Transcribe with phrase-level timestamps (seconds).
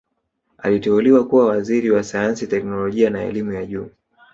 [0.57, 3.89] aliteuliwa kuwa Waziri wa sayansi teknolojia na elimu ya juu